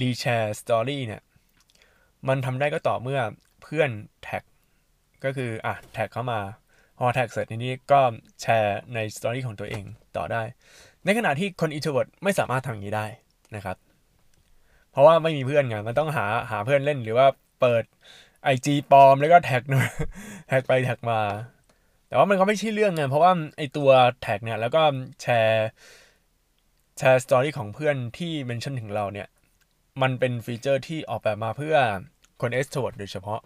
[0.00, 1.22] reshare story เนี่ย
[2.28, 3.20] มันทำได้ก็ต่อเมื่อ
[3.62, 3.90] เพื่อน
[4.22, 4.42] tag
[5.24, 6.40] ก็คืออะ tag เข้ามา
[6.98, 8.00] พอ tag เสร็จทีนี้ก็
[8.42, 9.84] แชร์ใน story ของตัวเอง
[10.16, 10.42] ต่อได้
[11.04, 13.06] ในขณะที่คน introvert ไม่สามารถทำอย่างนี้ได้
[13.56, 13.76] นะครับ
[14.92, 17.26] เพราะว่าไม่มีเพื่อนไงมันต้องหาหาเพื่อนเล่นหรือว่า
[17.60, 17.84] เปิด
[18.54, 19.62] IG ปลอมแล้วก็ tag
[20.48, 21.20] tag ไป tag มา
[22.08, 23.90] แต่ว่ามันก็ไม่ใช่เรื่องไงเพราะว่าไอตัว
[24.22, 24.82] tag เนี่ยแล้วก็
[25.22, 25.66] แชร์
[26.98, 29.28] แชร์ story ของเพื่อนที่ mention ถึงเราเนี่ย
[30.02, 31.76] มันเป็น feature ที่ออกแบบมาเพื่อ
[32.40, 33.40] คน extro โดยเฉพาะ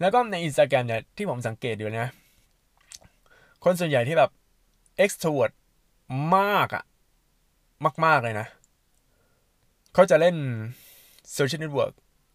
[0.00, 2.08] แล้วก็ใน Instagram เนี่ย ที่ผมสังเกตดูนะ
[3.64, 4.30] คนส่วนใหญ่ที่แบบ
[5.04, 5.52] extrovert
[6.36, 6.84] มากอะ
[8.04, 8.46] มาก ๆ เลยนะ
[9.94, 10.36] เขาจะเล่น
[11.34, 11.92] social network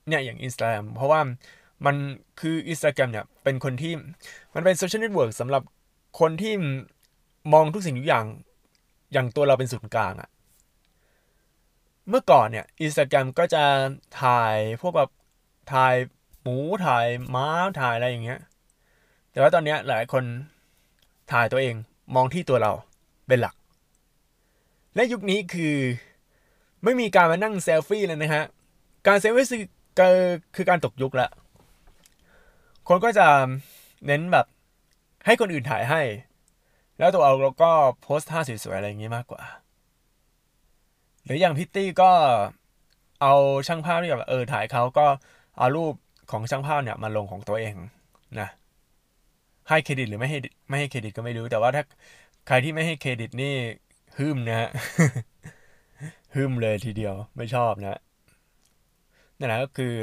[0.08, 1.20] เนี่ย อย่าง Instagram เพราะว่า
[1.86, 1.96] มัน
[2.40, 3.94] คือ Instagram เนี่ย เป็นคนที่
[4.54, 5.62] มันเป็น social network สำหรับ
[6.20, 6.54] คนที่
[7.54, 8.26] มองทุกสิ่งทุกอย่าง
[9.14, 10.30] อย่างตัวเราเป็นศูนย์กลางอะ
[12.10, 13.64] เมื่อก่อนเนี่ย Instagram ก็จะ
[14.22, 15.10] ถ่ายพวกแบบ
[15.74, 15.96] ถ่าย
[16.42, 17.48] หมูถ่ายม้า
[17.80, 18.40] ถ่ายอะไรอย่างเงี้ย
[19.32, 20.24] แต่ว่าตอนนี้หลายคน
[21.32, 21.76] ถ่ายตัวเอง
[22.16, 22.72] มองที่ตัวเรา
[23.28, 23.56] เป็นหลัก
[24.96, 25.76] และยุคนี้คือ
[26.84, 28.46] ไม่มีการมานั่งเซลฟี่เลยนะฮะ
[29.08, 30.18] การเซลฟี่คือ
[30.56, 31.30] คือการตกยุคละ
[32.88, 33.28] คนก็จะ
[34.06, 34.46] เน้นแบบ
[35.26, 36.02] ให้คนอื่นถ่ายให้
[36.98, 39.42] แล้วตัวเราก็โพสท่าสวยๆอะไรอย่างงี้มากกว่า
[41.24, 42.12] หรืออย่างพริตตี้ก็
[43.22, 43.34] เอา
[43.68, 45.06] ช่างภาพที่แบบเออถ่ายเขาก็
[45.58, 45.94] เอารูป
[46.32, 47.76] ของช่างภาพเนี่ยมาลงของตัวเอง
[48.40, 48.50] นะ
[49.70, 51.84] ให้เครดิตหรือไม่ให้ไม่ให้เครดิตก็ไม่รู้แต่ว่าถ้า
[52.48, 53.54] ใครที่ไม่ให้เครดิตนี่
[54.18, 54.70] ฮึมนะฮะ
[56.36, 58.00] ฮึมเลยทีเดียวไม่ชอบนะ
[59.38, 59.94] นั่นแหละก็คือ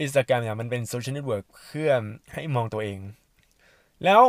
[0.00, 1.90] อินสตาแกรมเนี่ยมันเป็น social network เพื่อ
[2.32, 2.98] ให้มองตัวเอง
[4.04, 4.22] แล้ว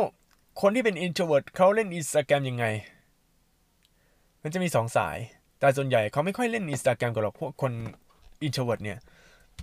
[0.62, 2.66] คนที่เป็น introvert เขาเล่นอินสตาแกรมยังไง
[4.44, 5.18] มันจะมีสองสาย
[5.60, 7.72] แต่ส่วนใหญ่เขาไม่ค่อยเล่นอินสตาแกรมกันหรอกพวกคน
[8.44, 9.00] introvert เนี่ย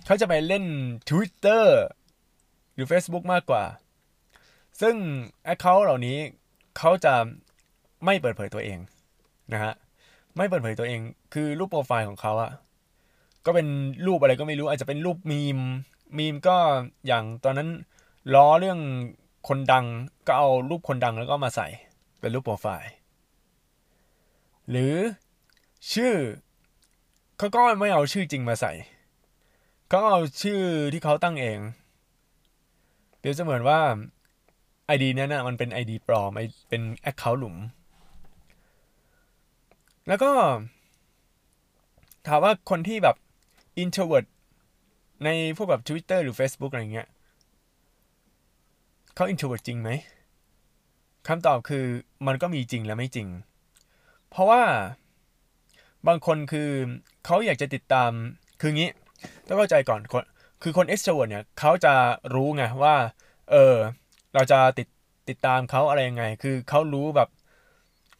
[0.05, 0.65] เขาจะไปเล่น
[1.09, 1.65] Twitter
[2.73, 3.63] หรือ Facebook มากกว่า
[4.81, 4.95] ซึ่ง
[5.43, 6.17] account เหล่านี้
[6.77, 7.13] เขาจะ
[8.05, 8.79] ไม่เปิดเผยตัวเอง
[9.53, 9.73] นะฮะ
[10.37, 11.01] ไม่เปิดเผยตัวเอง
[11.33, 12.51] คือรูปโปรไฟล์ของเขาอะ
[13.45, 13.67] ก็เป็น
[14.05, 16.57] รูปอะไรก็ไม่รู้ อาจจะเป็นรูป meme meme ก็
[17.07, 17.69] อย่างตอนนั้น
[18.33, 18.79] ล้อเรื่อง
[19.47, 19.85] คนดัง
[20.27, 21.67] ก็เอารูปคนดังแล้วก็มาใส่
[22.19, 22.91] เป็นรูปโปรไฟล์
[24.69, 24.95] หรือ
[25.93, 26.13] ชื่อ
[27.37, 28.71] เขาก็ไม่เอาชื่อจริงมาใส่
[29.89, 30.59] เขาเอาชื่อ
[30.93, 31.59] ที่เขาตั้งเอง
[33.17, 33.79] เปรียบเสมือนว่า
[34.95, 36.31] ID นั้นนะมันเป็น ID ปลอม
[36.69, 37.55] เป็น Account หลุม
[40.07, 40.31] แล้วก็
[42.27, 43.15] ถามว่าคนที่แบบ
[43.83, 44.27] introvert
[45.25, 47.07] ในพวกแบบ Twitter หรือ Facebook อะไรเงี้ย
[49.19, 49.89] เขา introvert จริงไหม
[51.27, 51.85] คำตอบคือ
[52.27, 53.27] มันก็มีจริงและไม่จริง
[54.29, 54.63] เพราะว่า
[56.07, 56.69] บางคนคือ
[57.25, 58.11] เขาอยากจะติดตาม
[58.61, 58.89] คืองี้
[59.47, 60.23] ต้องเข้าใจก่อนคน
[60.61, 61.93] คือคน extrovert เนี่ยเขาจะ
[62.35, 62.95] รู้ไงว่า
[63.51, 63.75] เออ
[64.33, 64.87] เราจะติด
[65.29, 67.29] ติดตามเขาอะไรยังไง คือเขารู้แบบ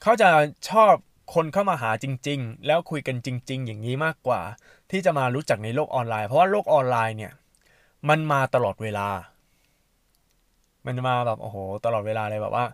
[0.01, 0.29] เขาจะ
[0.69, 0.93] ชอบ
[1.35, 4.41] คนเข้ามาหาจริง ๆ แล้วคุยกันจริง ๆ อย่างนี้มากกว่า
[4.91, 7.33] ที่จะมารู้จักในโลกออนไลน์ เพราะว่าโลกออนไลน์เนี่ย
[8.09, 9.09] มันมาตลอดเวลา
[10.89, 12.65] มันมาแบบโอ้โห ตลอดเวลาเลยแบบว่า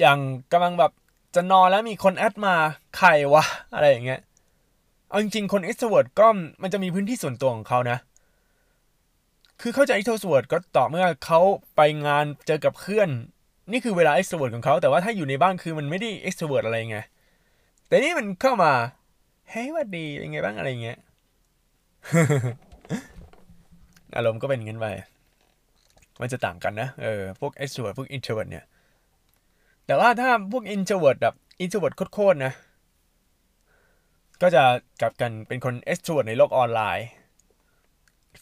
[0.00, 0.18] อย่าง
[0.52, 0.92] กำลังแบบ
[1.34, 2.54] จะนอนแล้วมีคนแอดมา
[2.96, 4.20] ใครวะ อะไรอย่างเงี้ย
[5.08, 6.26] เอาจริงๆ คน extrovert ก็
[6.62, 7.98] มันจะมีพื้นที่ส่วนตัวของเขานะ
[9.60, 11.40] คือเข้าใจ extrovert ก็ต่อเมื่อเขา
[11.76, 13.08] ไปงานเจอกับเพื่อน
[13.72, 16.98] นี่คือเวลา extrovert ของเขา แต่ว่าถ้าอยู่ในบ้านคือมันไม่ได้ extrovert อะไรไง
[17.86, 18.72] แต่นี่มันเข้ามา
[19.50, 20.98] เฮ้ยวัดดีเป็นไงบ้างอะไรเงี้ย
[24.16, 24.86] อารมณ์ก็เป็นงั้นไป
[26.22, 28.64] มันจะต่างกันนะ เออ พวก extrovert พวก introvert เนี่ย
[29.86, 32.52] แต่ว่าถ้าพวก introvert แบบ introvert โคตรๆนะ
[34.42, 34.62] ก็จะ
[35.00, 37.08] กลับกันเป็นคน extrovert ในโลกออนไลน์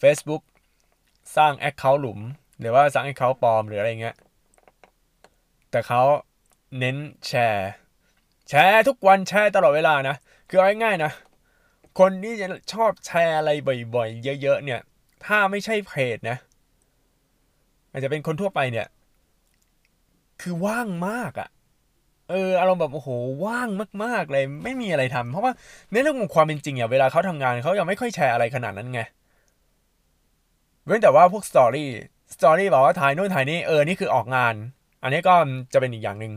[0.03, 0.43] Facebook
[1.37, 2.21] สร้าง Account หลุม
[2.61, 4.17] หรือว่าสร้าง Account ปลอมหรืออะไรเงี้ย
[5.71, 6.03] แต่เขา
[6.79, 7.71] เน้นแชร์
[8.49, 10.17] แชร์ทุกวันแชร์ตลอดเวลานะ
[10.49, 11.13] คือเอาง่ายๆนะ
[11.99, 13.51] คนที่จะชอบแชร์อะไร
[13.95, 14.81] บ่อยๆ เยอะๆเนี่ย
[15.25, 16.39] ถ้าไม่ใช่เพจนะ
[17.93, 18.87] อาจจะเป็นคนทั่วไปเนี่ย
[20.41, 21.49] คือว่างมากอะ่ะ
[22.31, 23.09] เอออารมณ์แบบโอ้โห
[23.45, 23.69] ว่าง
[24.05, 25.53] มากๆเลย ไม่มีอะไรทำเพราะว่า
[25.93, 29.01] ในเรื่องของความเป็นจริงอะเวลาเขาทำงานเขายังไม่ค่อยแชร์อะไรขนาดนั้นไง
[30.87, 34.55] เว้นแต่ว่าพวก story story บอกว่าถ่ายนู่นถ่ายนี่เออนี่คือออกงาน
[35.03, 35.35] อันนี้ก็
[35.73, 36.33] จะเป็นอีกอย่างหนึ่ง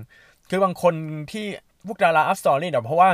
[0.49, 0.93] คือบางคน
[1.31, 1.45] ที่
[1.87, 3.09] พวกดาราอัพ story เนี่ยเพราะว่า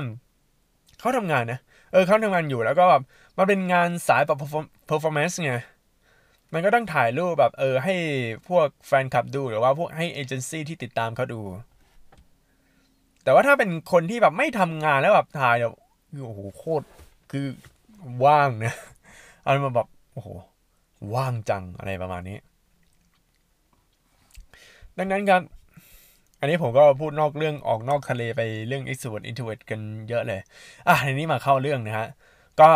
[0.99, 1.59] เขาทำงานนะ
[1.91, 3.03] เออเขาทำงานอยู่แล้วก็แบบ
[3.37, 4.37] มันเป็นงานสายแบบ
[4.89, 5.53] performance ไง
[6.53, 7.95] มันก็ต้องถ่ายรูปแบบเออให้
[8.47, 11.41] พวกแฟนคลับดูหรือว่าพวกให้เอเจนซี่ที่ติดตามเขาดู
[13.23, 15.75] แต่ว่าถ้าเป็นคนที่แบบไม่ทำงานแล้วแบบถ่ายแบบ
[16.25, 16.85] โอ้โหโคตร
[17.31, 17.45] คือ
[18.25, 18.75] ว่างนะ
[19.45, 20.27] อันมาแบบโอ้โห
[21.15, 22.37] ว่างจังอะไรประมาณนี้
[24.97, 25.41] ดังนั้นครับ
[26.39, 30.41] อันนี้ผมก็พูดนอกเรื่องออกนอกทะเลไปเรื่อง extrovert introvert กันเยอะเลย
[30.87, 32.07] อะทีนี้มาเข้าเรื่องนะฮะ
[32.61, 32.71] ก็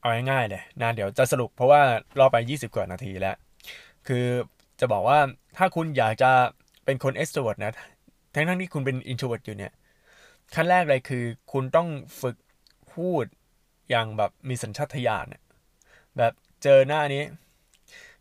[0.00, 1.80] เอาง่ายๆเลยนะเดี๋ยวจะสรุปเพราะว่า
[2.18, 3.36] รอไป 20 กว่านาทีแล้ว
[4.06, 4.24] คือ
[4.80, 5.18] จะบอกว่า
[5.56, 6.30] ถ้าคุณอยากจะ
[6.84, 7.72] เป็นคน extrovert นะ
[8.34, 9.72] ทั้งทั้งที่คุณเป็น introvert อยู่เนี่ย
[10.54, 11.88] ขั้นแรกเลยคือ คุณต้อง
[12.20, 12.36] ฝึก
[12.94, 13.24] พูด
[13.90, 15.26] อย่างแบบมีสัญชาตญาณ
[16.16, 16.32] แบบ
[16.62, 17.22] เจอหน้านี้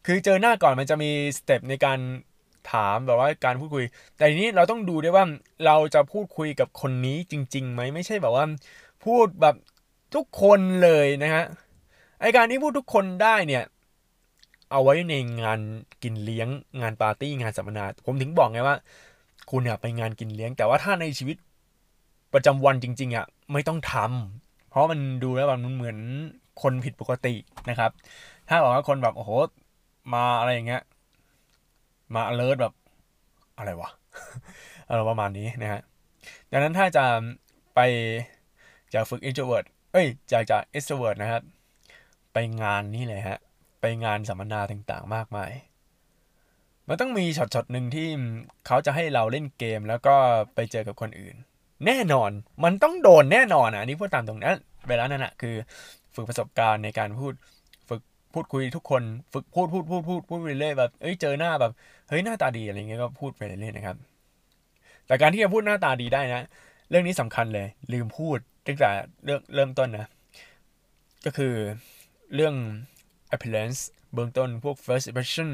[0.05, 1.99] คือเจอหน้าก่อนมันจะมีสเต็ปในการ
[2.71, 3.83] ถามแบบว่าการพูดคุย
[4.17, 5.25] แต่ทีนี้เราต้องดูด้วยว่า
[5.65, 8.45] เราจะพูดคุยกับคนนี้จริงๆไหมไม่ใช่แบบว่า
[9.05, 9.55] พูดแบบ
[10.15, 11.45] ทุกคนเลยนะฮะ
[12.19, 13.63] ไอการที่พูดทุกคนได้เนี่ย
[14.71, 15.59] เอาไว้ในงาน
[16.03, 16.47] กินเลี้ยง
[16.81, 18.75] งานปาร์ตี้งานสัมมนา ผมถึงบอกไงว่า
[19.49, 21.37] คุณเนี่ยไปงานกินเลี้ยง แต่ว่าถ้าในชีวิต
[22.33, 25.97] ประจำวันจริง ๆอะไม่ต้องทำเพราะมันดูแล้วมันเหมือน
[26.61, 27.35] คนผิดปกติ
[27.69, 27.91] นะครับ
[28.47, 29.31] ถ้าบอกว่าคนแบบโอ้โห
[30.13, 30.81] มาอะไรอย่างเงี้ย
[32.13, 32.73] มา alert แบบ
[33.57, 33.89] อะไรวะ
[34.87, 35.81] อะไรประมาณนี้นะฮะ
[36.51, 37.05] ดังนั้นถ้าจะ
[37.75, 37.79] ไป
[38.93, 41.41] จากฝึก introvert เอ้ยจากจาก extrovert นะครับ
[42.39, 43.39] ไปงานนี่เลยฮะ
[43.81, 45.51] ไปงานสัมมนาต่างๆ มากมาย
[46.87, 48.07] มันต้องมีช็อตๆหนึ่งที่
[48.67, 50.15] เขาจะให้เราเล่นเกมแล้วก็
[50.55, 51.35] ไปเจอกับคนอื่น
[51.85, 52.31] แน่นอน
[52.63, 54.55] มันต้องโดนแน่นอนอะนี่พูดตามตรงนั้น
[54.89, 55.55] เวลานั้นอะคือ
[56.15, 57.33] ฝึกประสบการณ์ในการพูด
[57.89, 58.01] ฝึก
[58.33, 61.71] พูดคุยทุกคน ฝึกพูดพูดพูดพูดพูดไปเรื่อยแบบเอ้ยเจอหน้าแบบ
[62.09, 63.97] เฮ้ยหน้าตาดีอะไรเงี้ยก็พูดไปเรื่อยนะครับ
[65.07, 66.41] แต่การที่จะพูดหน้าตาดีได้นะ
[66.89, 68.89] เรื่องนี้สำคัญเลย ลืมพูดตั้งแต่
[69.23, 70.07] เรื่องเริ่มต้นนะ
[71.25, 71.53] ก็คือ
[72.35, 72.55] เรื่อง
[73.35, 73.79] appearance
[74.13, 75.49] เบื้องต้นพวก first impression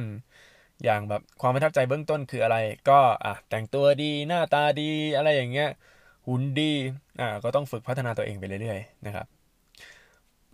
[0.83, 2.57] อย่างแบบความประทับใจเบื้องต้นคืออะไร
[2.89, 5.69] ก็อะแต่งตัวดีหน้าตาดีอะไรอย่างเงี้ย
[6.27, 6.71] หุ่นดี
[7.19, 9.25] อ่าก็ต้องฝึกพัฒนาตัวเองไปเรื่อยๆนะครับ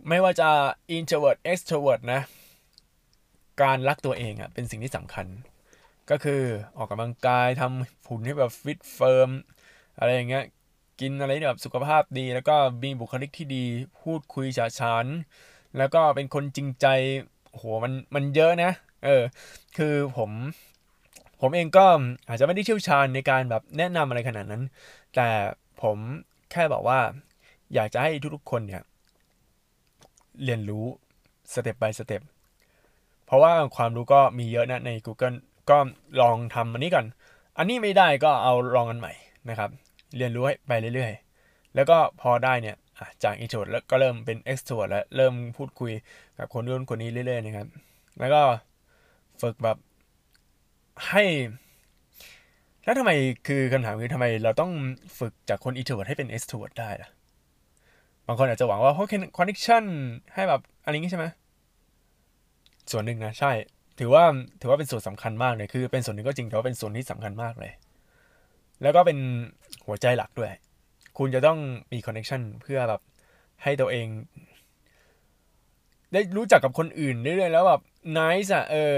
[0.08, 0.50] ไม่ว่าจะ
[0.96, 2.22] introvert extrovert นะ
[3.62, 5.28] การรักตัวเองอะเป็นสิ่งที่สำคัญ
[6.10, 6.42] ก็คือ
[6.78, 9.30] ออกกำลังกายทำหุ่นให้แบบฟิตเฟิร์ม
[9.98, 10.46] อะไรอย่างเงี้ย
[11.00, 13.66] กินอะไรแบบสุขภาพดี แล้วก็มีบุคลิกที่ดี
[14.02, 15.06] พูดคุยฉะฉาน
[15.78, 16.88] แล้วก็เป็นคนจริงใจ
[17.52, 18.72] โหมันมันเยอะนะ
[19.06, 19.24] เออ
[19.78, 20.32] คือผม
[21.42, 21.86] ผมเองก็
[22.28, 24.64] อาจจะไม่ได้เชี่ยวชาญในการแบบแนะนำอะไรขนาดนั้น
[25.16, 25.30] แต่
[25.82, 25.98] ผม
[26.52, 27.00] แค่บอกว่า
[27.74, 28.84] อยากจะให้ทุกๆคนเนี่ย
[30.44, 30.86] เรียนรู้
[31.54, 32.22] สเต็ป by สเต็ป
[33.26, 35.38] เพราะว่าความรู้ก็มีเยอะนะใน Google
[35.70, 35.78] ก็
[36.22, 37.06] ลองทำอันนี้ก่อน
[37.58, 39.14] อันนี้ไม่ได้ก็เอาลองอันใหม่
[39.50, 39.70] นะครับ
[40.18, 42.76] เรียนรู้ไปเรื่อยๆ แล้วก็พอได้เนี่ย
[43.24, 45.92] จาก introvert แล้วก็เริ่มเป็น extrovert แล้วเริ่มพูดคุย
[46.38, 47.68] กับคนนู้นคนนี้เรื่อยๆนะครับ
[48.20, 48.42] แล้วก็
[49.42, 49.78] ฝึกแบบ
[51.10, 51.24] ให้
[52.84, 53.12] แล้วทำไม
[53.48, 54.72] คือคำถามคือทำไมเราต้อง
[55.20, 57.10] ฝึกจากคน introvert ให้เป็น extrovert ได้ล่ะ
[58.28, 59.84] บางคนอาจจะหวังว่าเพราะคอนเนคชั่น
[60.34, 61.26] ให้แบบอะไรงี้ใช่ไหม
[62.92, 63.52] ส่วนหนึ่งนะใช่
[64.00, 64.24] ถือว่า
[64.62, 67.72] ถือว่าเป็นส่วนสำคัญมากเลยคือเป็นส่วนหนึ่งก็จริงแต่ว่าเป็นส่วนที่สำคัญมากเลย
[68.82, 69.18] แล้วก็เป็น
[69.86, 70.52] หัวใจหลักด้วย
[71.20, 71.60] คุณจะต้อง
[71.94, 73.02] มีคอนเนคชั่นเพื่อแบบ
[73.64, 74.08] ให้ตัวเอง
[76.14, 77.82] ได้รู้จักกับคนอื่นเรื่อยๆแล้วแบบ
[78.18, 78.98] นิสอะเออ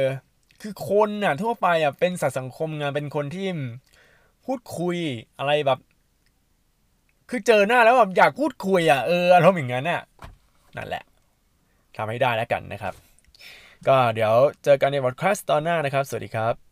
[0.61, 3.47] คือคนน่ะทั่วไปอะเป็นสัตว์สังคมงานเป็นคนที่
[4.45, 4.97] พูดคุย
[5.39, 5.79] อะไรแบบ
[7.29, 10.01] คือเจอหน้าแล้วแบบอยากพูดคุยอะเอออารมณ์อย่างนั้นน่ะ
[10.77, 11.03] นั่นแหละ
[11.97, 12.93] ทำให้ได้แล้วกันนะครับ
[13.87, 16.70] ก็เดี๋ยวเจอกันในวอดคาสตอนหน้านะครับ สวัสดีครับ